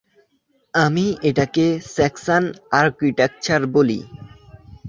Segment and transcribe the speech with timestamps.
[0.73, 2.43] আমি এটাকে Saxon
[2.79, 3.99] architecture বলি।